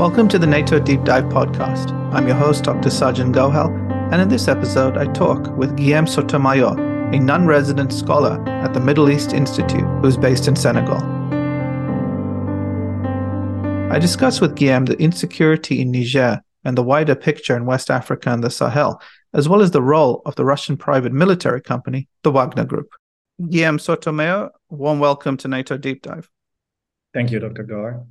[0.00, 1.92] Welcome to the NATO Deep Dive podcast.
[2.14, 2.88] I'm your host, Dr.
[2.88, 3.68] Sajjan Gohel,
[4.10, 6.68] and in this episode, I talk with Guillaume Soto-Mayor,
[7.12, 10.96] a non resident scholar at the Middle East Institute who's based in Senegal.
[13.92, 18.30] I discuss with Guillaume the insecurity in Niger and the wider picture in West Africa
[18.30, 19.02] and the Sahel,
[19.34, 22.88] as well as the role of the Russian private military company, the Wagner Group.
[23.50, 26.30] Guillaume Soto-Mayor, warm welcome to NATO Deep Dive.
[27.12, 27.64] Thank you, Dr.
[27.64, 28.06] Gar.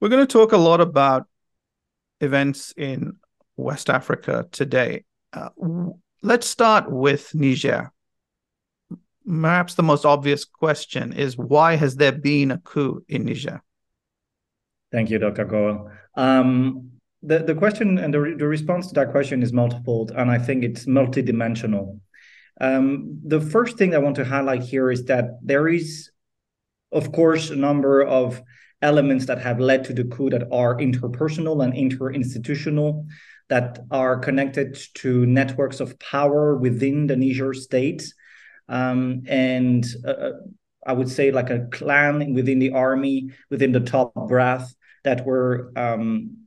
[0.00, 1.26] We're going to talk a lot about
[2.22, 3.16] events in
[3.58, 5.04] West Africa today.
[5.34, 5.50] Uh,
[6.22, 7.92] let's start with Niger.
[9.26, 13.62] Perhaps the most obvious question is why has there been a coup in Niger?
[14.90, 15.44] Thank you, Dr.
[15.44, 15.94] Gohel.
[16.14, 16.92] Um,
[17.22, 20.64] the, the question and the, the response to that question is multiple, and I think
[20.64, 22.00] it's multidimensional.
[22.58, 26.10] Um, the first thing I want to highlight here is that there is,
[26.90, 28.42] of course, a number of
[28.82, 33.06] elements that have led to the coup that are interpersonal and interinstitutional,
[33.48, 38.12] that are connected to networks of power within the Niger state.
[38.68, 40.32] Um, and uh, uh,
[40.86, 45.72] I would say like a clan within the army, within the top brass, that were
[45.76, 46.46] um,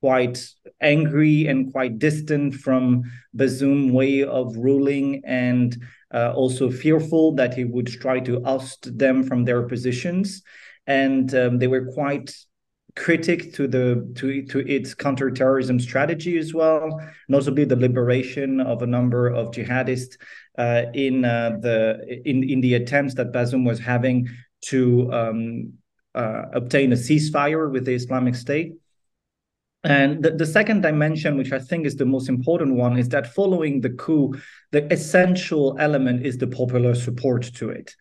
[0.00, 0.46] quite
[0.80, 3.04] angry and quite distant from
[3.36, 5.76] Bazoum way of ruling and
[6.12, 10.42] uh, also fearful that he would try to oust them from their positions
[10.86, 12.34] and um, they were quite
[12.96, 18.86] critic to the to to its counterterrorism strategy as well, notably the liberation of a
[18.86, 20.16] number of jihadists
[20.58, 24.28] uh, in uh, the in in the attempts that Bazoum was having
[24.66, 25.72] to um,
[26.14, 28.74] uh, obtain a ceasefire with the Islamic State.
[29.82, 33.34] And the, the second dimension, which I think is the most important one, is that
[33.34, 34.34] following the coup,
[34.72, 37.94] the essential element is the popular support to it.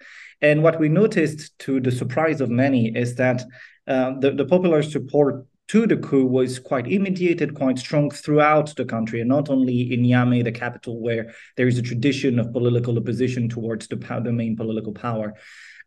[0.44, 3.44] And what we noticed, to the surprise of many, is that
[3.88, 8.83] uh, the, the popular support to the coup was quite immediate, quite strong throughout the
[8.83, 12.97] country, and not only in Niamey, the capital, where there is a tradition of political
[12.97, 15.34] opposition towards the, the main political power.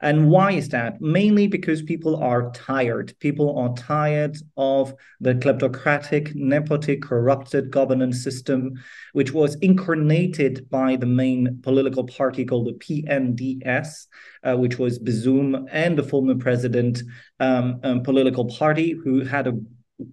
[0.00, 1.00] And why is that?
[1.00, 3.14] Mainly because people are tired.
[3.18, 8.74] People are tired of the kleptocratic, nepotic, corrupted governance system,
[9.12, 14.06] which was incarnated by the main political party called the PNDS,
[14.42, 17.02] uh, which was Bazoum and the former president
[17.40, 19.58] um, um, political party, who had a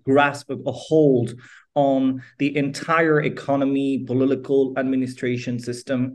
[0.06, 1.36] grasp, a hold
[1.76, 6.14] on the entire economy, political administration system.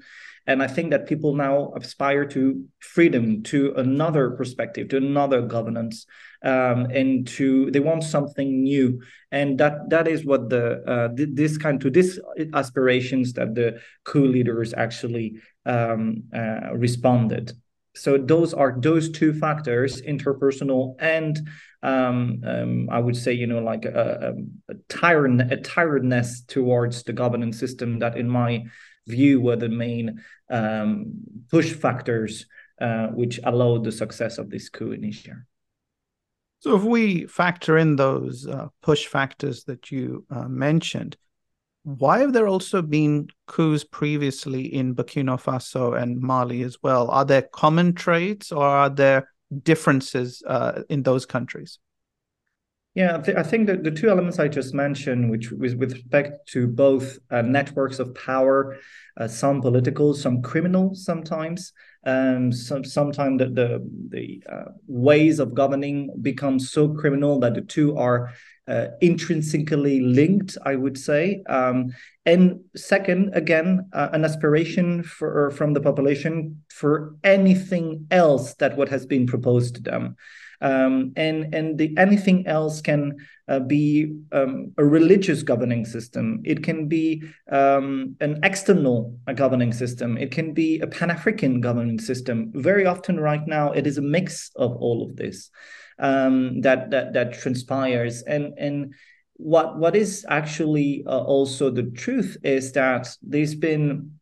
[0.49, 6.07] And I think that people now aspire to freedom, to another perspective, to another governance,
[6.43, 9.03] um, and to they want something new.
[9.31, 12.19] And that that is what the uh, this kind to this
[12.55, 15.37] aspirations that the coup leaders actually
[15.67, 17.53] um, uh, responded.
[17.95, 21.37] So those are those two factors, interpersonal and
[21.83, 24.35] um, um, I would say, you know, like a,
[24.69, 28.65] a, a, tired, a tiredness towards the governance system that, in my
[29.09, 31.15] view, were the main um,
[31.51, 32.47] push factors
[32.81, 35.47] uh, which allowed the success of this coup in Niger.
[36.61, 41.17] So, if we factor in those uh, push factors that you uh, mentioned,
[41.83, 47.11] why have there also been coups previously in Burkina Faso and Mali as well?
[47.11, 49.31] Are there common traits or are there
[49.63, 51.79] differences uh, in those countries?
[52.99, 55.93] Yeah, I, th- I think that the two elements I just mentioned, which was with
[55.93, 58.77] respect to both uh, networks of power,
[59.17, 61.73] uh, some political, some criminal, sometimes,
[62.05, 67.61] um, some sometimes the the, the uh, ways of governing become so criminal that the
[67.61, 68.33] two are
[68.67, 71.45] uh, intrinsically linked, I would say.
[71.49, 71.95] Um,
[72.27, 78.89] and second, again, uh, an aspiration for from the population for anything else that what
[78.89, 80.17] has been proposed to them.
[80.61, 86.41] Um, and and the, anything else can uh, be um, a religious governing system.
[86.45, 90.19] It can be um, an external governing system.
[90.19, 92.51] It can be a Pan African governing system.
[92.55, 95.51] Very often, right now, it is a mix of all of this
[95.99, 98.23] um, that that that transpires.
[98.23, 98.95] And and
[99.35, 104.19] what what is actually uh, also the truth is that there's been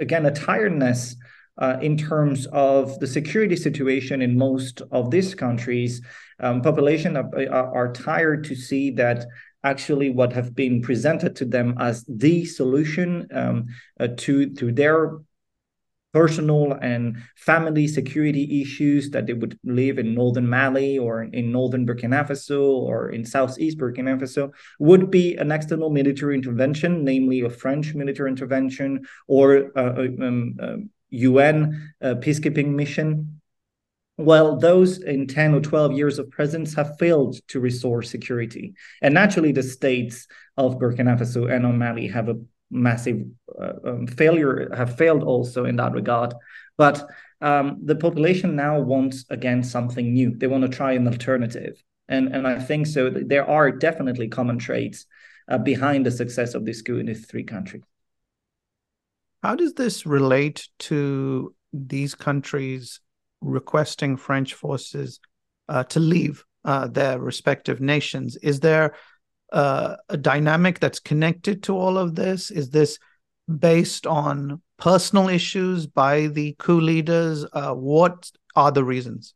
[0.00, 1.16] again a tiredness
[1.58, 6.02] uh, in terms of the security situation in most of these countries.
[6.38, 9.24] Um, population are, are, tired to see that
[9.64, 13.66] actually what have been presented to them as the solution um,
[13.98, 15.18] uh, to to their
[16.12, 21.86] personal and family security issues that they would live in northern Mali or in northern
[21.86, 27.50] Burkina Faso or in southeast Burkina Faso would be an external military intervention, namely a
[27.50, 30.76] French military intervention or uh, um, uh,
[31.10, 33.40] UN uh, peacekeeping mission.
[34.18, 38.74] well, those in 10 or 12 years of presence have failed to restore security.
[39.02, 40.26] And naturally, the states
[40.56, 42.36] of Burkina Faso and Mali have a
[42.70, 43.22] massive
[43.60, 46.34] uh, um, failure, have failed also in that regard.
[46.76, 47.06] But
[47.40, 50.34] um, the population now wants, again, something new.
[50.34, 51.82] They want to try an alternative.
[52.08, 53.10] And, and I think so.
[53.10, 55.06] There are definitely common traits
[55.48, 57.82] uh, behind the success of this coup in these three countries.
[59.42, 63.00] How does this relate to these countries
[63.40, 65.20] requesting French forces
[65.68, 68.36] uh, to leave uh, their respective nations.
[68.36, 68.94] Is there
[69.52, 72.50] uh, a dynamic that's connected to all of this?
[72.50, 72.98] Is this
[73.58, 77.46] based on personal issues by the coup leaders?
[77.52, 79.34] Uh, what are the reasons?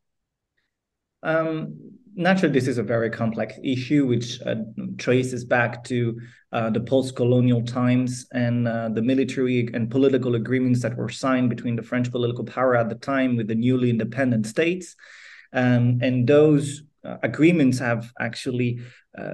[1.23, 1.77] Um,
[2.15, 4.55] naturally, this is a very complex issue which uh,
[4.97, 6.19] traces back to
[6.51, 11.75] uh, the post-colonial times and uh, the military and political agreements that were signed between
[11.75, 14.95] the French political power at the time with the newly independent states.
[15.53, 18.79] Um, and those uh, agreements have actually
[19.17, 19.33] uh,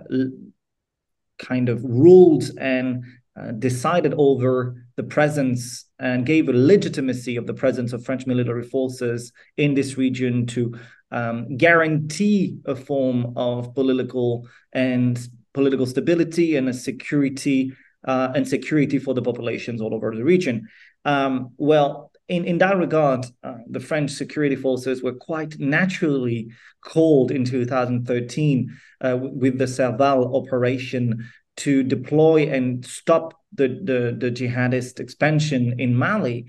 [1.38, 3.04] kind of ruled and
[3.40, 8.64] uh, decided over the presence and gave a legitimacy of the presence of French military
[8.64, 10.74] forces in this region to
[11.12, 17.74] um, guarantee a form of political and political stability and a security
[18.08, 20.68] uh, and security for the populations all over the region.
[21.06, 26.52] Um, well, in, in that regard, uh, the French security forces were quite naturally
[26.82, 31.26] called in 2013 uh, with the Serval operation
[31.58, 36.46] to deploy and stop the, the, the jihadist expansion in Mali.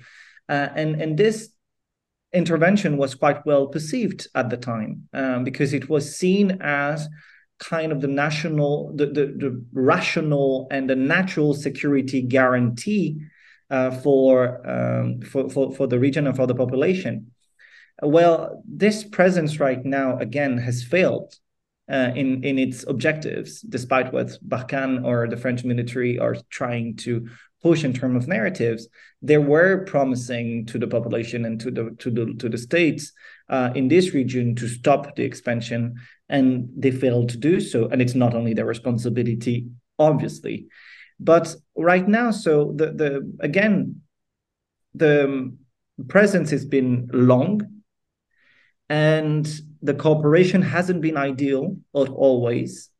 [0.48, 1.50] Uh, and, and this
[2.32, 7.08] intervention was quite well perceived at the time um, because it was seen as
[7.58, 13.18] kind of the national, the, the, the rational and the natural security guarantee
[13.70, 17.32] uh, for, um, for, for, for the region and for the population.
[18.00, 21.34] Well, this presence right now, again, has failed
[21.90, 27.28] uh, in, in its objectives, despite what Barkhane or the French military are trying to
[27.62, 28.88] push in terms of narratives.
[29.22, 33.12] They were promising to the population and to the to the to the states
[33.48, 35.96] uh, in this region to stop the expansion
[36.28, 37.88] and they failed to do so.
[37.88, 39.66] And it's not only their responsibility,
[39.98, 40.68] obviously,
[41.18, 44.02] but right now, so the the again,
[44.94, 45.56] the
[46.06, 47.82] presence has been long,
[48.88, 49.48] and
[49.82, 52.90] the cooperation hasn't been ideal always.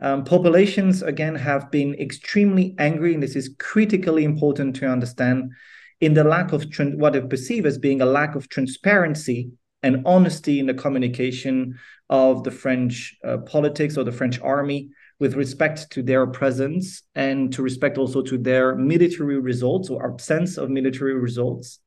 [0.00, 5.52] Um, populations again have been extremely angry, and this is critically important to understand
[6.00, 6.66] in the lack of
[6.96, 9.52] what they perceive as being a lack of transparency
[9.84, 11.78] and honesty in the communication
[12.10, 17.52] of the French uh, politics or the French army with respect to their presence and
[17.52, 21.78] to respect also to their military results or absence of military results.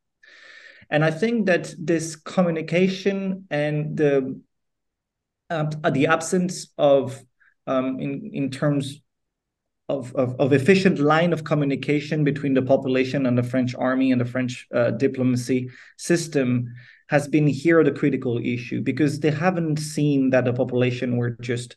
[0.89, 4.39] And I think that this communication and the
[5.49, 7.21] uh, the absence of
[7.67, 9.01] um, in in terms
[9.89, 14.19] of, of, of, efficient line of communication between the population and the French army and
[14.19, 16.73] the French uh, diplomacy system
[17.07, 21.75] has been here the critical issue because they haven't seen that the population were just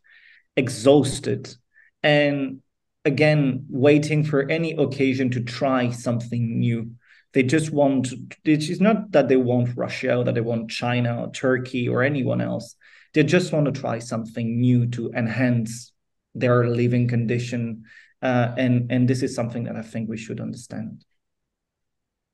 [0.56, 1.54] exhausted
[2.02, 2.60] and
[3.04, 6.90] again waiting for any occasion to try something new
[7.34, 8.12] they just want
[8.44, 12.40] it's not that they want russia or that they want china or turkey or anyone
[12.40, 12.74] else
[13.14, 15.92] they just want to try something new to enhance
[16.34, 17.84] their living condition
[18.22, 21.04] uh, and and this is something that i think we should understand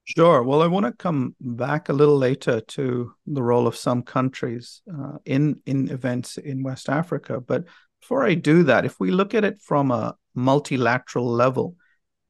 [0.07, 0.43] Sure.
[0.43, 4.83] Well, I want to come back a little later to the role of some countries
[4.95, 7.41] uh, in in events in West Africa.
[7.41, 7.65] But
[8.03, 11.77] before I do that, if we look at it from a multilateral level,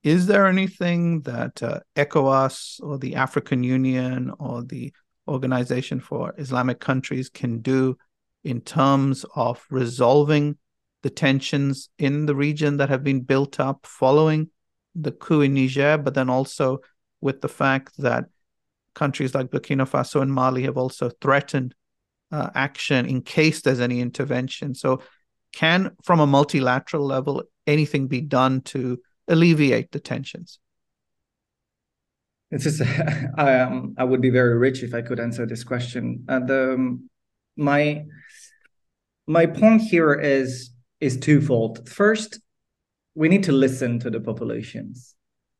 [0.04, 4.92] is there anything that uh, ECOWAS or the African Union or the
[5.26, 7.96] Organization for Islamic Countries can do
[8.44, 10.58] in terms of resolving
[11.02, 14.50] the tensions in the region that have been built up following
[14.94, 16.80] the coup in Niger, but then also
[17.22, 18.26] with the fact that
[18.94, 21.74] countries like Burkina Faso and Mali have also threatened
[22.30, 24.74] uh, action in case there's any intervention.
[24.74, 25.00] So,
[25.52, 30.58] can from a multilateral level anything be done to alleviate the tensions?
[32.50, 32.82] This is,
[33.36, 36.24] I, um, I would be very rich if I could answer this question.
[36.28, 37.10] And um,
[37.56, 38.04] my
[39.26, 41.88] my point here is is twofold.
[41.88, 42.40] First,
[43.14, 45.14] we need to listen to the populations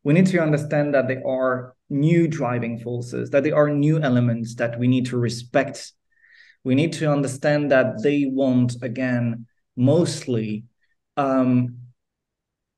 [0.04, 4.54] we need to understand that there are new driving forces, that there are new elements
[4.56, 5.92] that we need to respect.
[6.62, 10.64] We need to understand that they want, again, mostly
[11.16, 11.78] um,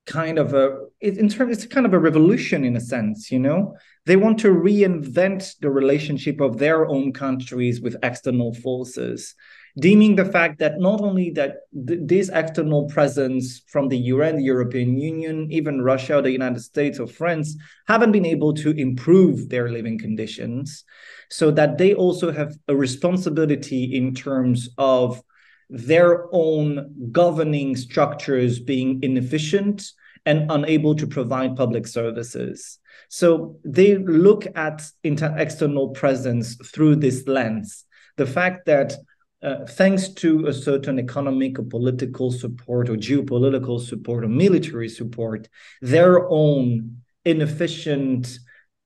[0.07, 3.39] kind of a it, in terms, it's kind of a revolution in a sense, you
[3.39, 3.75] know.
[4.05, 9.35] They want to reinvent the relationship of their own countries with external forces,
[9.77, 14.43] deeming the fact that not only that th- this external presence from the UN, the
[14.43, 17.55] European Union, even Russia, the United States, or France
[17.87, 20.83] haven't been able to improve their living conditions,
[21.29, 25.21] so that they also have a responsibility in terms of
[25.69, 29.91] their own governing structures being inefficient
[30.25, 32.79] and unable to provide public services.
[33.09, 37.85] So they look at inter- external presence through this lens.
[38.17, 38.93] The fact that
[39.41, 45.47] uh, thanks to a certain economic or political support or geopolitical support or military support,
[45.81, 48.39] their own inefficient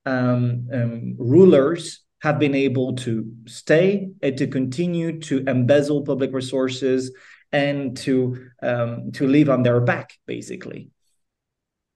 [0.05, 7.11] um, um, rulers have been able to stay and to continue to embezzle public resources
[7.51, 10.89] and to um, to live on their back, basically.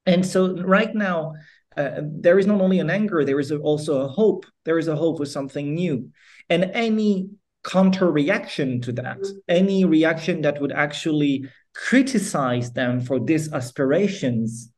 [0.06, 1.34] And so, right now,
[1.78, 4.46] uh, there is not only an anger, there is also a hope.
[4.66, 6.10] There is a hope for something new,
[6.50, 7.30] and any
[7.64, 9.18] counter reaction to that,
[9.48, 14.72] any reaction that would actually criticize them for these aspirations,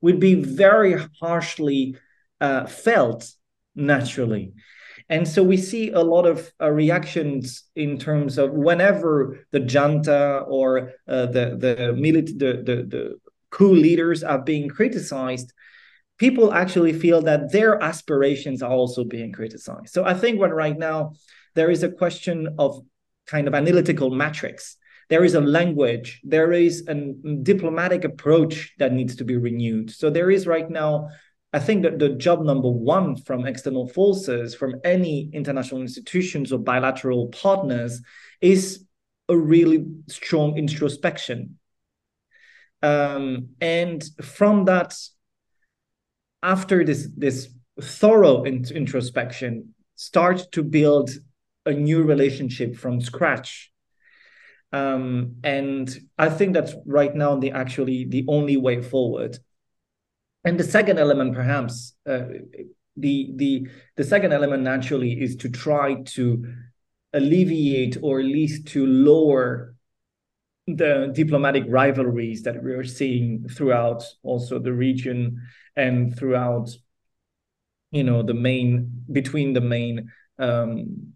[0.00, 1.96] would be very harshly
[2.40, 3.30] uh, felt
[3.74, 4.52] naturally.
[5.14, 10.42] And so we see a lot of uh, reactions in terms of whenever the junta
[10.58, 13.04] or uh, the the, milit- the the the
[13.50, 15.52] coup leaders are being criticized,
[16.18, 19.90] people actually feel that their aspirations are also being criticized.
[19.94, 21.12] So I think when right now
[21.54, 22.70] there is a question of
[23.34, 24.76] kind of analytical metrics.
[25.10, 26.94] There is a language, there is a
[27.52, 29.92] diplomatic approach that needs to be renewed.
[29.92, 31.08] So there is right now
[31.54, 36.58] I think that the job number one from external forces, from any international institutions or
[36.58, 38.02] bilateral partners,
[38.40, 38.84] is
[39.28, 41.60] a really strong introspection.
[42.82, 44.98] Um, and from that,
[46.42, 47.48] after this this
[47.80, 51.10] thorough introspection, start to build
[51.66, 53.70] a new relationship from scratch.
[54.72, 59.38] Um, and I think that's right now the actually the only way forward.
[60.44, 62.24] And the second element, perhaps, uh,
[62.96, 66.44] the the the second element naturally is to try to
[67.12, 69.74] alleviate or at least to lower
[70.66, 75.40] the diplomatic rivalries that we are seeing throughout also the region
[75.76, 76.70] and throughout
[77.90, 81.14] you know the main between the main um,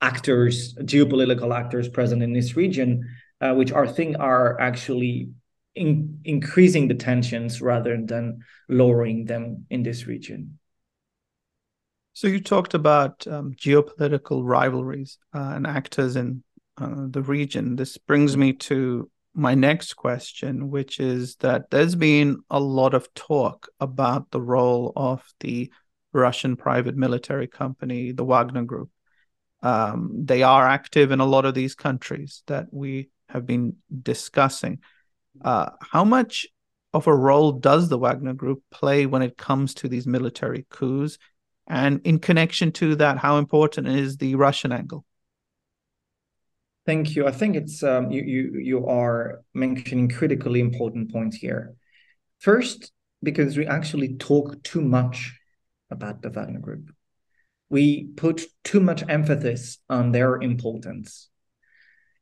[0.00, 3.08] actors geopolitical actors present in this region
[3.40, 5.30] uh, which I think are actually
[5.74, 10.58] in, increasing the tensions rather than lowering them in this region.
[12.12, 16.42] So you talked about um, geopolitical rivalries uh, and actors in
[16.76, 17.76] uh, the region.
[17.76, 23.12] This brings me to my next question, which is that there's been a lot of
[23.14, 25.72] talk about the role of the
[26.12, 28.90] Russian private military company, the Wagner Group.
[29.62, 34.80] Um, they are active in a lot of these countries that we have been discussing.
[35.42, 36.46] Uh, how much
[36.92, 41.18] of a role does the Wagner Group play when it comes to these military coups?
[41.68, 45.04] And in connection to that, how important is the Russian angle?
[46.86, 47.26] Thank you.
[47.26, 51.74] I think it's um, you, you you are mentioning critically important points here.
[52.38, 52.90] First,
[53.22, 55.38] because we actually talk too much
[55.90, 56.90] about the Wagner Group,
[57.68, 61.28] we put too much emphasis on their importance.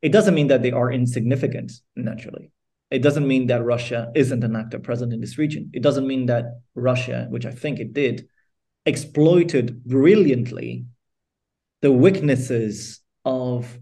[0.01, 2.51] It doesn't mean that they are insignificant, naturally.
[2.91, 5.69] It doesn't mean that Russia isn't an actor present in this region.
[5.73, 8.27] It doesn't mean that Russia, which I think it did,
[8.85, 10.85] exploited brilliantly
[11.81, 13.77] the weaknesses of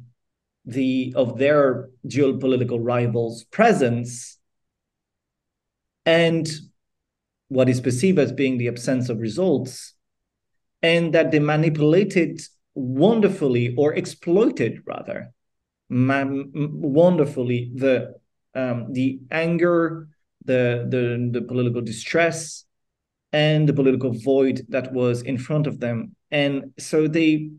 [0.66, 4.38] the of their geopolitical rivals' presence
[6.06, 6.50] and
[7.48, 9.94] what is perceived as being the absence of results,
[10.82, 12.42] and that they manipulated
[12.76, 15.32] wonderfully or exploited rather
[15.90, 18.14] wonderfully the
[18.58, 20.08] um, the anger,
[20.46, 22.66] the, the the political distress,
[23.32, 26.16] and the political void that was in front of them.
[26.32, 27.52] And so they,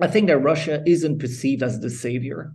[0.00, 2.54] I think that Russia isn't perceived as the savior.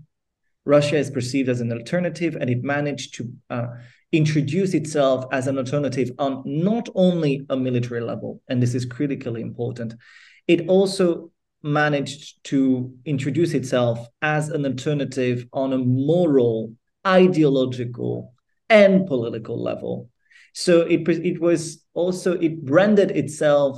[0.66, 3.68] Russia is perceived as an alternative, and it managed to uh,
[4.12, 9.42] introduce itself as an alternative on not only a military level, and this is critically
[9.42, 9.94] important,
[10.48, 11.32] it also
[11.62, 16.74] managed to introduce itself as an alternative on a moral
[17.10, 18.34] ideological
[18.70, 20.10] and political level.
[20.54, 23.78] So it it was also it branded itself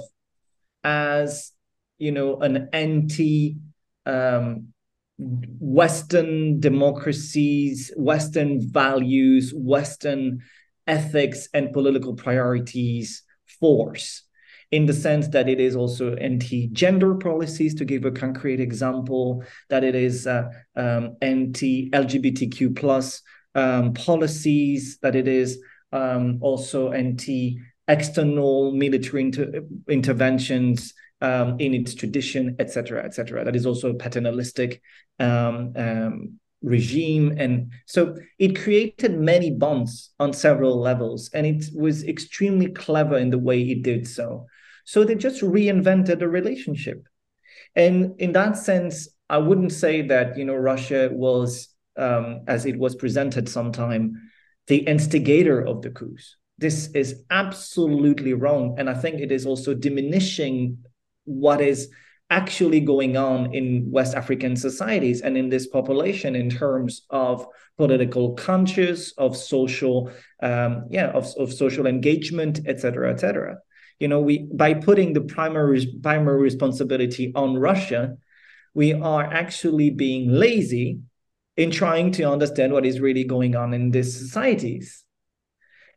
[0.84, 1.52] as
[1.98, 3.58] you know an anti
[4.06, 4.74] um,
[5.18, 10.42] Western democracies, Western values, Western
[10.88, 13.24] ethics and political priorities
[13.60, 14.24] force
[14.72, 19.84] in the sense that it is also anti-gender policies to give a concrete example that
[19.84, 23.22] it is uh, um, anti-lgbtq plus
[23.54, 25.62] um, policies that it is
[25.92, 33.44] um, also anti external military inter- interventions um, in its tradition, etc., etc.
[33.44, 34.82] That is also paternalistic
[35.20, 42.04] um, um, regime, and so it created many bonds on several levels, and it was
[42.04, 44.46] extremely clever in the way it did so.
[44.86, 47.04] So they just reinvented a relationship,
[47.76, 52.78] and in that sense, I wouldn't say that you know Russia was, um, as it
[52.78, 54.14] was presented sometime,
[54.68, 56.36] the instigator of the coups.
[56.58, 60.78] This is absolutely wrong, and I think it is also diminishing
[61.26, 61.90] what is
[62.32, 67.46] actually going on in West African societies and in this population in terms of
[67.78, 70.10] political conscious, of social,
[70.42, 73.58] um, yeah, of, of social engagement, etc., etc.
[74.00, 78.18] You know, we by putting the primary primary responsibility on Russia,
[78.74, 81.00] we are actually being lazy
[81.58, 85.04] in trying to understand what is really going on in these societies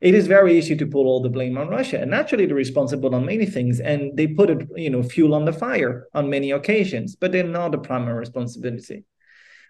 [0.04, 1.98] it is very easy to put all the blame on Russia.
[1.98, 5.46] And naturally, they're responsible on many things, and they put it, you know, fuel on
[5.46, 9.04] the fire on many occasions, but they're not the primary responsibility.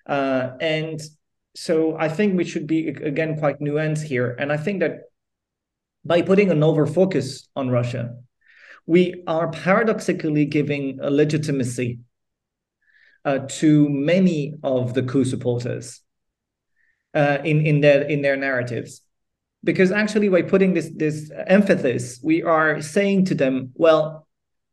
[0.07, 1.00] Uh, and
[1.55, 4.35] so I think we should be again quite nuanced here.
[4.37, 5.03] And I think that
[6.05, 8.17] by putting an over focus on Russia,
[8.87, 12.00] we are paradoxically giving a legitimacy
[13.25, 16.00] uh, to many of the coup supporters
[17.14, 19.00] uh, in in their in their narratives
[19.64, 24.26] because actually by putting this this emphasis we are saying to them well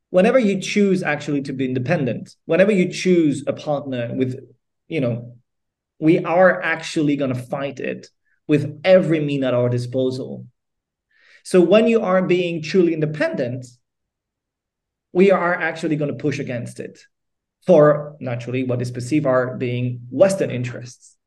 [0.09, 4.39] whenever you choose actually to be independent whenever you choose a partner with
[4.87, 5.35] you know
[5.99, 8.07] we are actually going to fight it
[8.47, 10.47] with every mean at our disposal.
[11.43, 13.65] So when you are being truly independent
[15.13, 16.99] we are actually going to push against it
[17.65, 21.17] for naturally what is perceived are being western interests.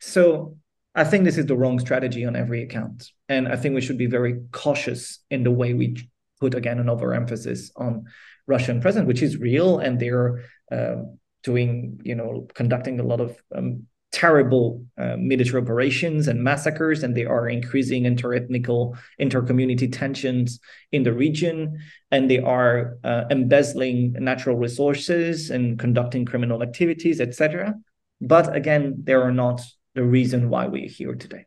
[0.00, 0.58] So
[0.94, 3.10] I think this is the wrong strategy on every account.
[3.28, 6.08] And I think we should be very cautious in the way we
[6.40, 8.04] put, again, an overemphasis on
[8.46, 9.78] Russian presence, which is real.
[9.78, 10.96] And they're uh,
[11.44, 17.16] doing, you know, conducting a lot of um, terrible uh, military operations and massacres, and
[17.16, 20.58] they are increasing interethnical, intercommunity tensions
[20.90, 21.78] in the region,
[22.10, 27.74] and they are uh, embezzling natural resources and conducting criminal activities, etc.
[28.20, 29.62] But again, they are not
[30.00, 31.44] the reason why we're here today.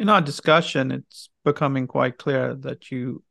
[0.00, 3.22] In our discussion, it's becoming quite clear that you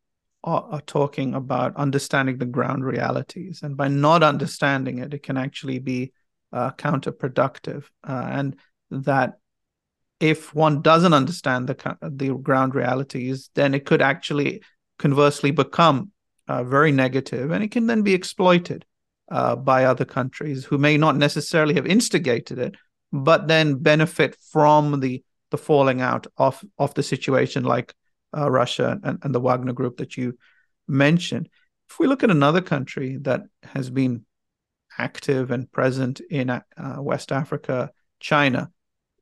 [0.41, 3.59] are, are, talking about understanding the ground realities.
[3.61, 6.13] And by not understanding it, it can actually be
[6.53, 7.83] uh, counterproductive.
[8.07, 8.55] Uh, and
[8.89, 9.39] that
[10.21, 14.63] if one doesn't understand the, the ground realities, then it could actually
[14.97, 16.13] conversely become
[16.47, 18.85] uh, very negative and it can then be exploited
[19.29, 22.75] uh, by other countries who may not necessarily have instigated it,
[23.11, 27.93] but then benefit from the the falling out of of the situation like
[28.37, 30.37] uh, Russia and, and the Wagner group that you
[30.87, 31.49] mentioned.
[31.89, 34.25] If we look at another country that has been
[34.97, 36.61] active and present in uh,
[36.99, 38.69] West Africa, China,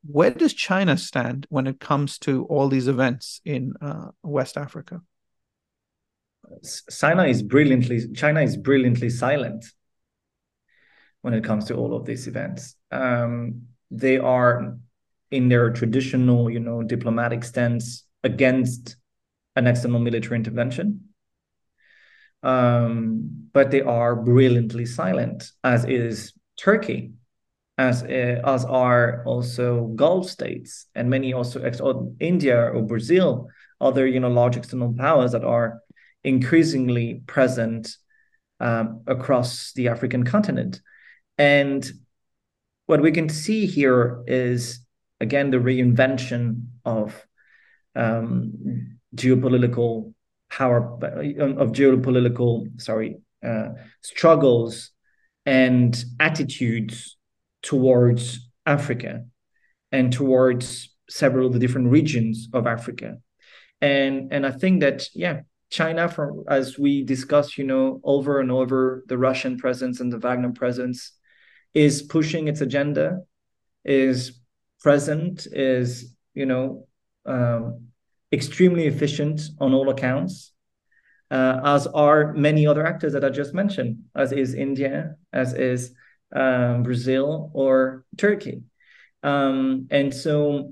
[0.05, 5.01] where does China stand when it comes to all these events in uh, West Africa?
[6.89, 9.65] China is brilliantly China is brilliantly silent
[11.21, 12.75] when it comes to all of these events.
[12.91, 14.77] Um, they are
[15.31, 18.95] in their traditional, you know, diplomatic stance against
[19.55, 21.09] an external military intervention.
[22.43, 27.13] Um, but they are brilliantly silent, as is Turkey,
[27.77, 31.81] as uh, as are also Gulf states, and many also ex-
[32.19, 33.49] India or Brazil,
[33.81, 35.81] other you know large external powers that are
[36.23, 37.97] increasingly present
[38.59, 40.81] um, across the African continent,
[41.37, 41.91] and
[42.87, 44.79] what we can see here is
[45.21, 47.25] again the reinvention of
[47.95, 50.13] um, geopolitical
[50.49, 53.69] power of geopolitical sorry uh,
[54.01, 54.91] struggles
[55.45, 57.17] and attitudes
[57.61, 59.25] towards Africa
[59.91, 63.17] and towards several of the different regions of Africa.
[63.81, 68.51] And and I think that yeah, China from as we discussed, you know, over and
[68.51, 71.16] over the Russian presence and the Wagner presence
[71.73, 73.21] is pushing its agenda,
[73.85, 74.39] is
[74.79, 76.87] present, is you know
[77.25, 77.87] um,
[78.31, 80.51] extremely efficient on all accounts,
[81.31, 85.93] uh, as are many other actors that I just mentioned, as is India, as is
[86.35, 88.63] um, Brazil or Turkey,
[89.23, 90.71] um, and so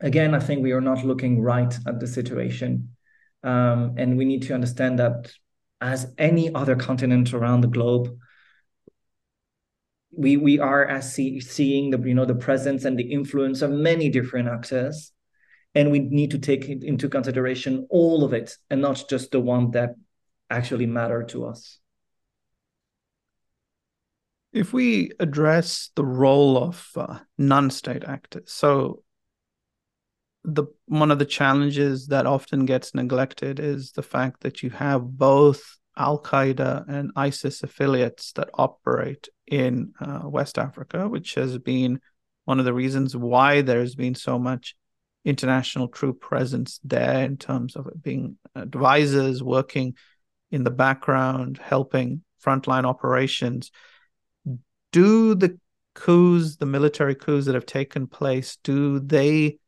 [0.00, 2.94] again, I think we are not looking right at the situation.
[3.42, 5.32] Um, and we need to understand that
[5.80, 8.16] as any other continent around the globe,
[10.10, 13.70] we we are as see, seeing the you know the presence and the influence of
[13.70, 15.12] many different actors.
[15.74, 19.70] And we need to take into consideration all of it and not just the one
[19.72, 19.90] that
[20.48, 21.78] actually matter to us.
[24.52, 29.02] If we address the role of uh, non-state actors so
[30.44, 35.02] the one of the challenges that often gets neglected is the fact that you have
[35.02, 42.00] both Al Qaeda and ISIS affiliates that operate in uh, West Africa, which has been
[42.44, 44.76] one of the reasons why there's been so much
[45.24, 49.94] international troop presence there in terms of being advisors working
[50.50, 53.70] in the background, helping frontline operations.
[54.92, 55.58] Do the
[55.94, 59.58] coups, the military coups that have taken place, do they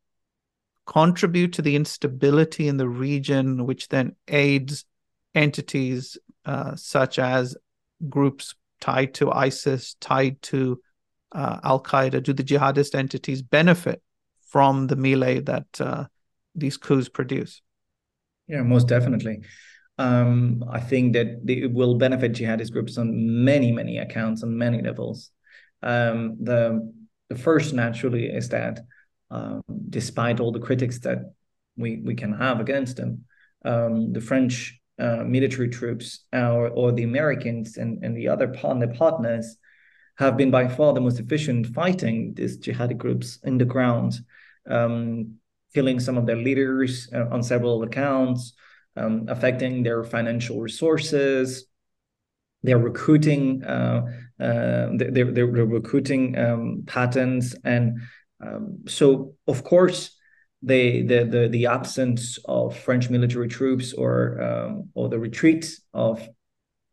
[0.87, 4.85] contribute to the instability in the region, which then aids
[5.35, 7.57] entities uh, such as
[8.09, 10.81] groups tied to ISIS, tied to
[11.33, 12.23] uh, Al Qaeda?
[12.23, 14.03] Do the jihadist entities benefit
[14.49, 16.05] from the melee that uh,
[16.55, 17.63] these coups produce?
[18.49, 19.43] Yeah, most definitely.
[19.99, 24.81] Um, I think that it will benefit jihadist groups on many, many accounts on many
[24.83, 25.31] levels.
[25.83, 26.93] Um, the
[27.29, 28.81] the first naturally is that
[29.31, 31.19] um, despite all the critics that
[31.77, 33.25] we we can have against them,
[33.65, 38.89] um, the French uh, military troops or, or the Americans and, and the other partner
[38.89, 39.57] partners
[40.19, 44.21] have been by far the most efficient fighting these jihadi groups in the ground,
[44.69, 45.37] um,
[45.75, 48.53] killing some of their leaders uh, on several accounts,
[48.97, 51.65] um, affecting their financial resources,
[52.63, 54.03] their recruiting, uh,
[54.39, 57.57] uh, their, their, recruiting um, patterns.
[57.65, 58.01] And
[58.45, 60.17] um, so, of course,
[60.63, 66.29] the the the, the absence of French military troops or um, or the retreat of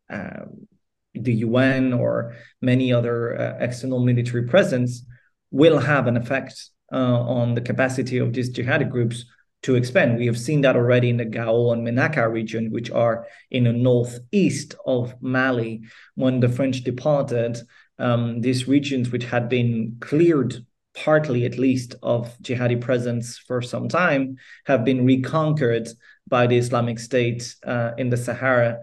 [0.09, 0.67] um,
[1.13, 5.03] the UN or many other uh, external military presence
[5.51, 9.25] will have an effect uh, on the capacity of these jihadi groups
[9.63, 10.17] to expand.
[10.17, 13.73] We have seen that already in the Gao and Menaka region, which are in the
[13.73, 15.81] northeast of Mali.
[16.15, 17.57] When the French departed,
[17.97, 20.65] um, these regions, which had been cleared
[21.03, 25.87] partly at least of jihadi presence for some time have been reconquered
[26.27, 28.79] by the Islamic State uh, in the Sahara,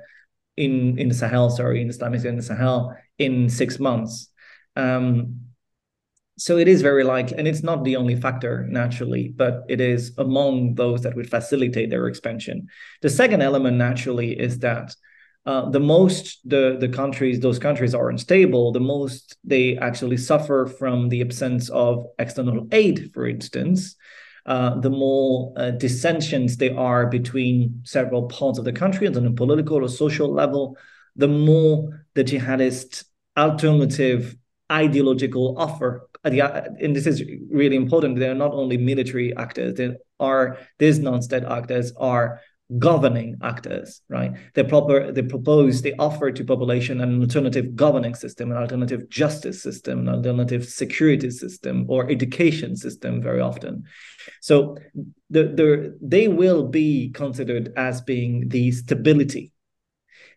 [0.57, 4.29] in in the Sahel, sorry, in Islamic State in the Sahel in six months.
[4.77, 5.41] Um,
[6.37, 10.13] so it is very likely, and it's not the only factor naturally, but it is
[10.19, 12.67] among those that would facilitate their expansion.
[13.03, 14.97] The second element naturally is that
[15.47, 18.73] uh, the most the the countries those countries are unstable.
[18.73, 23.97] The most they actually suffer from the absence of external aid for instance.
[24.47, 29.33] Uh, the more uh, dissensions there are between several parts of the country on a
[29.33, 30.77] political or social level
[31.17, 33.05] the more the jihadist
[33.39, 34.37] alternative
[34.71, 39.95] ideological offer uh, and this is really important they are not only military actors they
[40.21, 42.39] are these non-state actors are
[42.79, 44.33] governing actors, right?
[44.55, 49.63] They proper they propose, they offer to population an alternative governing system, an alternative justice
[49.63, 53.85] system, an alternative security system, or education system very often.
[54.41, 54.77] So
[55.31, 59.53] the, the they will be considered as being the stability.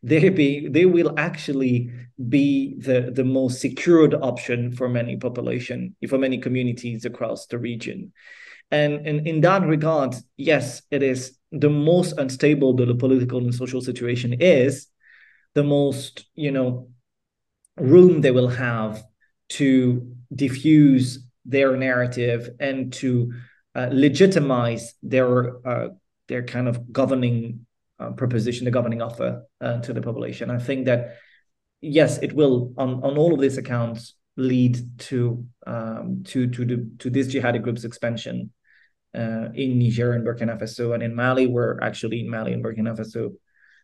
[0.03, 1.91] They be they will actually
[2.29, 8.11] be the, the most secured option for many population, for many communities across the region.
[8.69, 13.81] And, and in that regard, yes, it is the most unstable the political and social
[13.81, 14.87] situation is,
[15.53, 16.89] the most, you know,
[17.77, 19.03] room they will have
[19.49, 23.33] to diffuse their narrative and to
[23.75, 25.89] uh, legitimize their uh,
[26.27, 27.65] their kind of governing
[27.99, 30.51] uh, proposition, the governing offer uh, to the population.
[30.51, 31.15] I think that
[31.81, 36.89] yes, it will on on all of these accounts lead to um, to to the
[36.99, 38.51] to this jihadi group's expansion
[39.17, 42.95] uh, in Niger and Burkina Faso, and in Mali, where actually in Mali and Burkina
[42.95, 43.33] Faso,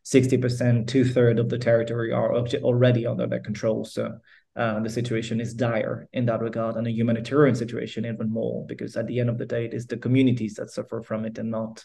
[0.03, 3.83] sixty percent, two thirds of the territory are already under their control.
[3.85, 4.19] So
[4.55, 8.95] uh, the situation is dire in that regard, and the humanitarian situation even more, because
[8.95, 11.49] at the end of the day, it is the communities that suffer from it, and
[11.49, 11.83] not,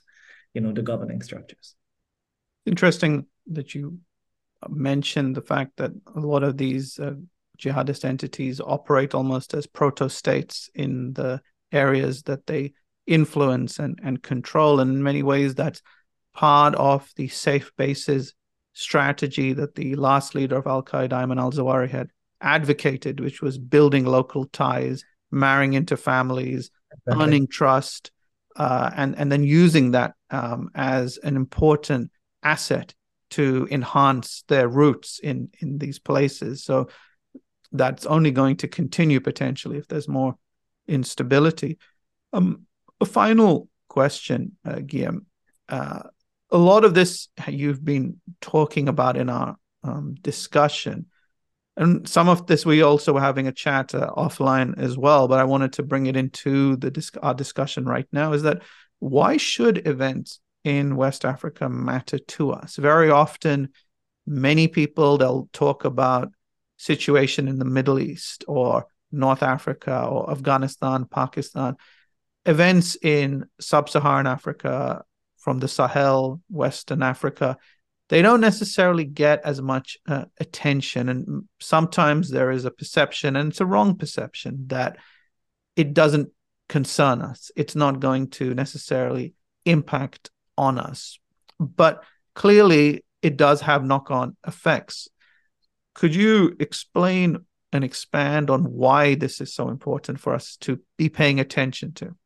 [0.52, 1.74] you know, the governing structures.
[2.66, 3.98] Interesting that you
[4.68, 7.14] mentioned the fact that a lot of these uh,
[7.56, 11.40] jihadist entities operate almost as proto states in the
[11.72, 12.72] areas that they
[13.08, 14.80] influence and, and control.
[14.80, 15.82] And in many ways, that's
[16.34, 18.34] part of the safe bases
[18.74, 23.58] strategy that the last leader of Al Qaeda, Ayman al Zawahiri, had advocated, which was
[23.58, 26.70] building local ties, marrying into families,
[27.08, 28.12] earning trust,
[28.56, 32.10] uh, and and then using that um, as an important
[32.42, 32.94] asset
[33.30, 36.62] to enhance their roots in in these places.
[36.62, 36.88] So
[37.72, 40.36] that's only going to continue potentially if there's more
[40.86, 41.78] instability.
[42.32, 42.66] Um,
[43.00, 45.26] a final question, uh, Guillaume.
[45.68, 46.02] Uh,
[46.50, 51.06] a lot of this you've been talking about in our um, discussion.
[51.76, 55.38] And some of this we also were having a chat uh, offline as well but
[55.38, 58.62] i wanted to bring it into the our discussion right now is that
[58.98, 62.76] why should events in west africa matter to us?
[62.76, 63.68] Very often
[64.26, 66.32] many people they'll talk about
[66.76, 71.76] situation in the middle east or north africa or afghanistan pakistan
[72.46, 75.04] events in sub-saharan africa
[75.36, 77.56] from the sahel western africa
[78.08, 81.08] they don't necessarily get as much uh, attention.
[81.08, 84.96] And sometimes there is a perception, and it's a wrong perception, that
[85.76, 86.30] it doesn't
[86.68, 87.50] concern us.
[87.54, 91.18] It's not going to necessarily impact on us.
[91.60, 92.02] But
[92.34, 95.08] clearly, it does have knock on effects.
[95.94, 97.38] Could you explain
[97.72, 102.16] and expand on why this is so important for us to be paying attention to?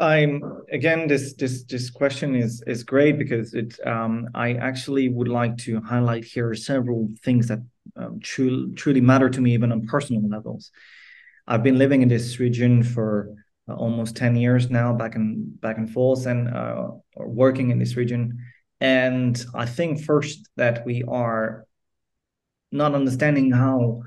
[0.00, 5.28] I'm again this this this question is is great because it um, I actually would
[5.28, 7.60] like to highlight here several things that
[7.96, 10.70] um, truly truly matter to me even on personal levels.
[11.46, 13.34] I've been living in this region for
[13.68, 17.96] uh, almost 10 years now back and back and forth and uh, working in this
[17.96, 18.38] region
[18.80, 21.66] and I think first that we are
[22.70, 24.02] not understanding how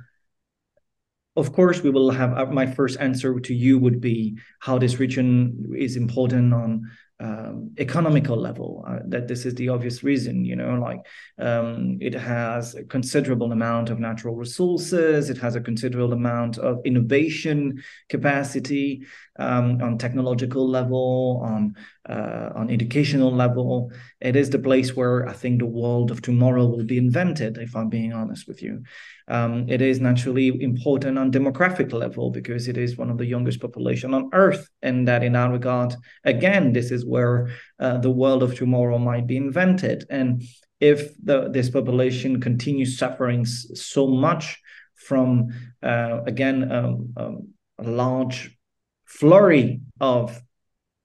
[1.38, 5.00] of course, we will have uh, my first answer to you would be how this
[5.00, 8.84] region is important on um, economical level.
[8.88, 11.00] Uh, that this is the obvious reason, you know, like
[11.39, 16.80] um, it has a considerable amount of natural resources, it has a considerable amount of
[16.86, 19.06] innovation capacity
[19.39, 21.76] um, on technological level, on
[22.10, 23.91] uh, on educational level.
[24.19, 27.58] It is the place where I think the world of tomorrow will be invented.
[27.58, 28.84] If I'm being honest with you,
[29.27, 33.62] um, it is naturally important on demographic level because it is one of the youngest
[33.62, 37.49] population on Earth, and that in that regard, again, this is where
[37.80, 40.06] uh, the world of tomorrow might be invented.
[40.10, 40.43] And
[40.80, 44.60] if the, this population continues suffering so much
[44.95, 45.49] from
[45.84, 47.47] uh, again um, um,
[47.80, 48.58] a large
[49.06, 50.41] flurry of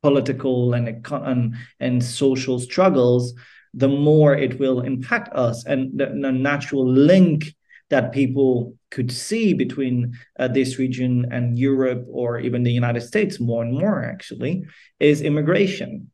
[0.03, 3.35] political and, and and social struggles,
[3.73, 5.65] the more it will impact us.
[5.65, 7.55] And the, the natural link
[7.91, 13.39] that people could see between uh, this region and Europe or even the United States
[13.39, 14.65] more and more actually
[14.99, 16.11] is immigration.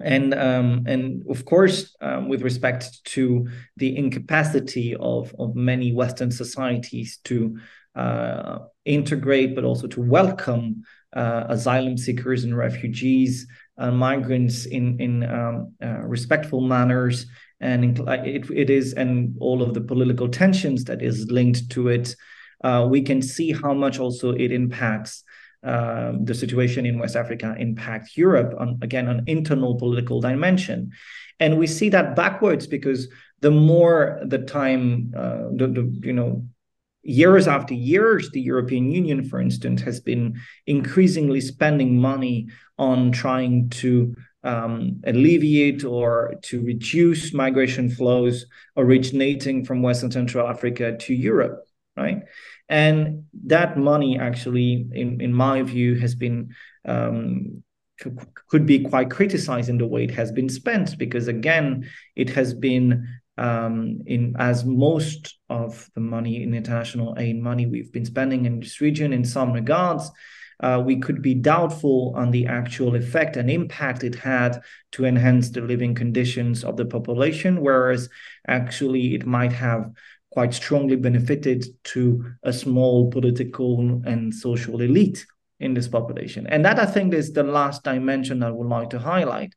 [0.00, 6.30] And um, and of course, um, with respect to the incapacity of, of many Western
[6.30, 7.58] societies to
[7.94, 10.82] uh, integrate, but also to welcome
[11.48, 17.26] asylum seekers and refugees and migrants in in um, uh, respectful manners.
[17.60, 22.14] And it, it is and all of the political tensions that is linked to it
[22.64, 25.22] uh, we can see how much also it impacts
[25.62, 30.90] uh, the situation in west africa impact europe on again an internal political dimension.
[31.38, 33.08] And we see that backwards because
[33.40, 36.46] the more the time uh, the, the you know
[37.06, 43.70] years after years, the European Union, for instance, has been increasingly spending money on trying
[43.70, 51.64] to um, alleviate or to reduce migration flows originating from Western Central Africa to Europe,
[51.96, 52.22] right?
[52.68, 57.62] And that money actually, in, in my view, has been um,
[58.48, 62.52] could be quite criticized in the way it has been spent because again, it has
[62.52, 68.44] been um, in as most of the money in international aid money we've been spending
[68.46, 70.10] in this region in some regards
[70.60, 75.50] uh, we could be doubtful on the actual effect and impact it had to enhance
[75.50, 78.08] the living conditions of the population, whereas
[78.48, 79.90] actually it might have
[80.30, 85.26] quite strongly benefited to a small political and social elite
[85.60, 86.46] in this population.
[86.46, 89.54] And that I think is the last dimension I would like to highlight.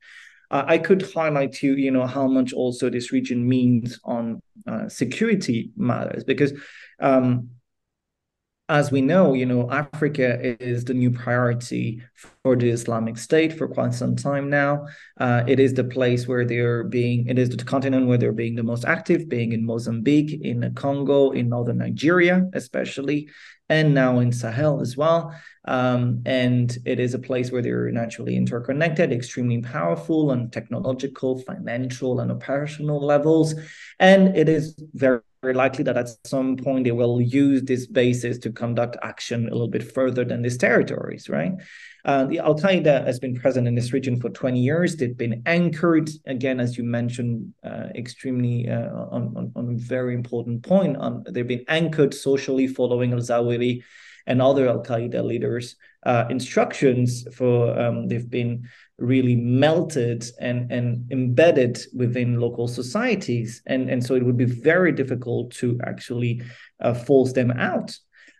[0.52, 4.42] Uh, I could highlight to you, you know, how much also this region means on
[4.68, 6.54] uh, security matters because
[7.00, 7.50] um,
[8.70, 12.04] as we know, you know, Africa is the new priority
[12.44, 14.86] for the Islamic State for quite some time now.
[15.20, 18.56] Uh, it is the place where they're being, it is the continent where they're being
[18.56, 23.30] the most active, being in Mozambique, in Congo, in northern Nigeria, especially,
[23.70, 25.34] and now in Sahel as well.
[25.66, 32.20] Um, and it is a place where they're naturally interconnected, extremely powerful on technological, financial,
[32.20, 33.56] and operational levels.
[34.00, 38.38] And it is very very likely that at some point they will use this basis
[38.40, 41.54] to conduct action a little bit further than these territories, right?
[42.04, 44.96] Uh, the Al Qaeda has been present in this region for 20 years.
[44.96, 50.14] They've been anchored, again, as you mentioned, uh, extremely uh, on, on, on, a very
[50.14, 50.98] important point.
[50.98, 53.82] On, they've been anchored socially following al Zawahiri
[54.28, 57.26] and other Al Qaeda leaders' uh, instructions.
[57.34, 58.68] For um, they've been
[59.00, 64.92] really melted and, and embedded within local societies, and and so it would be very
[64.92, 66.42] difficult to actually
[66.82, 67.98] uh, force them out.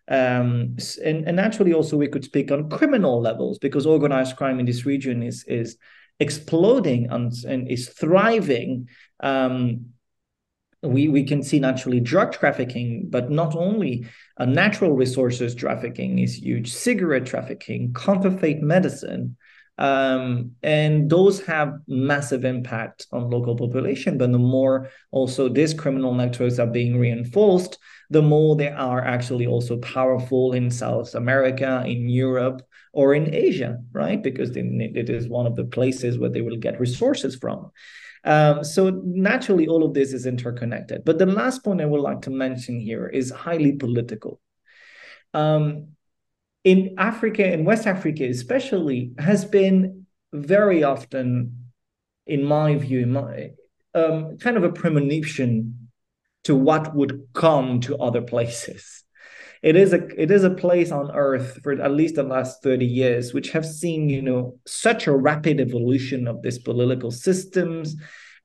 [0.10, 4.66] Um, and, and naturally, also we could speak on criminal levels because organized crime in
[4.66, 5.78] this region is is
[6.20, 8.90] exploding and, and is thriving.
[9.20, 9.86] Um,
[10.82, 16.36] we we can see naturally drug trafficking, but not only uh, natural resources trafficking is
[16.36, 16.72] huge.
[16.72, 19.36] Cigarette trafficking, counterfeit medicine,
[19.80, 24.18] um, and those have massive impact on local population.
[24.18, 27.78] But the more also these criminal networks are being reinforced,
[28.10, 32.62] the more they are actually also powerful in South America, in Europe,
[32.92, 34.22] or in Asia, right?
[34.22, 37.72] Because it is one of the places where they will get resources from.
[38.26, 41.06] Um, so naturally, all of this is interconnected.
[41.06, 44.42] But the last point I would like to mention here is highly political.
[45.34, 45.90] Um,
[46.64, 51.72] in Africa, in West Africa especially, has been very often,
[52.28, 53.52] in my view, in my,
[53.94, 55.90] um, kind of a premonition
[56.44, 59.04] to what would come to other places.
[59.62, 62.86] It is a it is a place on earth for at least the last 30
[62.86, 67.98] years, which have seen, you know, such a rapid evolution of these political systems,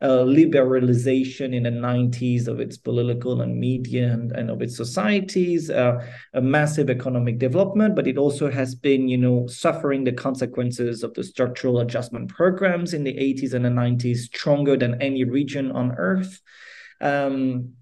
[0.08, 6.04] liberalization in the 90s of its political and media and, and of its societies, uh,
[6.34, 11.14] a massive economic development, but it also has been, you know, suffering the consequences of
[11.14, 15.92] the structural adjustment programs in the 80s and the 90s stronger than any region on
[15.96, 16.40] earth.
[17.00, 17.74] Um,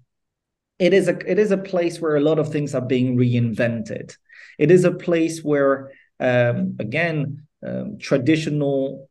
[0.79, 4.17] it is a it is a place where a lot of things are being reinvented.
[4.57, 9.09] It is a place where um, again um, traditional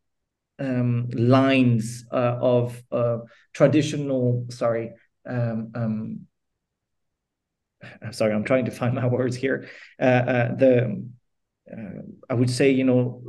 [0.58, 3.18] um, lines uh, of uh,
[3.52, 4.92] traditional sorry
[5.26, 6.20] um, um,
[8.10, 9.68] sorry I'm trying to find my words here
[10.00, 11.04] uh, uh the
[11.72, 13.22] uh, I would say you know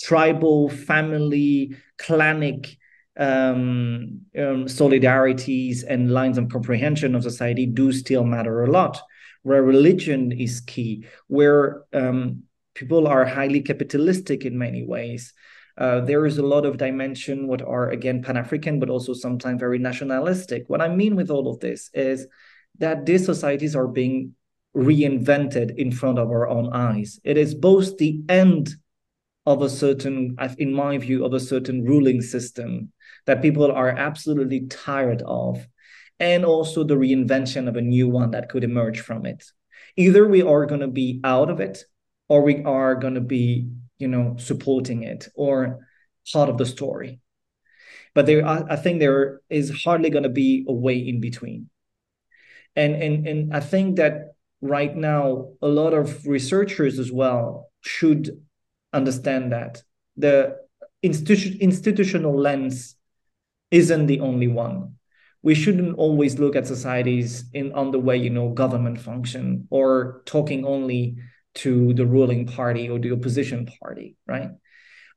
[0.00, 2.76] tribal family clanic
[3.18, 9.00] um, um, solidarities and lines of comprehension of society do still matter a lot.
[9.42, 12.42] Where religion is key, where um,
[12.74, 15.32] people are highly capitalistic in many ways.
[15.78, 19.78] Uh, there is a lot of dimension what are again pan-african but also sometimes very
[19.78, 22.26] nationalistic what i mean with all of this is
[22.78, 24.32] that these societies are being
[24.74, 28.74] reinvented in front of our own eyes it is both the end
[29.44, 32.90] of a certain in my view of a certain ruling system
[33.26, 35.66] that people are absolutely tired of,
[36.18, 39.44] and also the reinvention of a new one that could emerge from it.
[39.96, 41.84] Either we are going to be out of it,
[42.28, 45.86] or we are going to be, you know, supporting it or
[46.32, 47.20] part of the story.
[48.14, 51.68] But there, I think there is hardly going to be a way in between.
[52.74, 58.42] And and and I think that right now a lot of researchers as well should
[58.92, 59.82] understand that
[60.16, 60.56] the
[61.02, 62.96] institution institutional lens
[63.70, 64.94] isn't the only one.
[65.42, 70.22] We shouldn't always look at societies in on the way you know government function or
[70.24, 71.16] talking only
[71.56, 74.50] to the ruling party or the opposition party, right?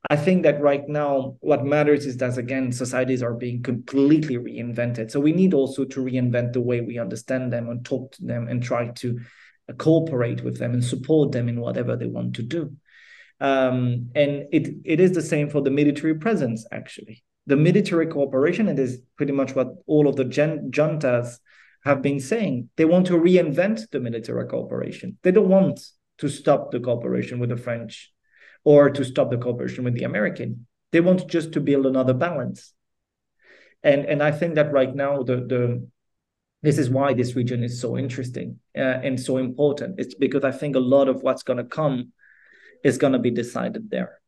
[0.09, 5.11] I think that right now what matters is that again societies are being completely reinvented.
[5.11, 8.47] So we need also to reinvent the way we understand them and talk to them
[8.47, 9.19] and try to
[9.77, 12.75] cooperate with them and support them in whatever they want to do.
[13.41, 18.67] Um, and it it is the same for the military presence actually the military cooperation,
[18.67, 21.39] it is pretty much what all of the gen- juntas
[21.83, 22.69] have been saying.
[22.77, 25.17] They want to reinvent the military cooperation.
[25.23, 25.79] They don't want
[26.19, 28.11] to stop the cooperation with the French
[28.63, 30.67] or to stop the cooperation with the American.
[30.91, 32.73] They want just to build another balance.
[33.83, 35.87] And and I think that right now the the
[36.61, 39.99] this is why this region is so interesting uh, and so important.
[39.99, 42.11] It's because I think a lot of what's going to come
[42.83, 44.19] is going to be decided there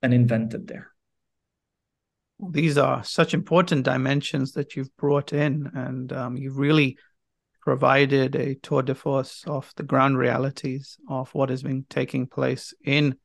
[0.00, 0.94] and invented there
[2.50, 6.98] these are such important dimensions that you've brought in, and um, you've really
[7.64, 12.74] provided a tour de force of the ground realities of what has been taking place
[12.84, 13.16] in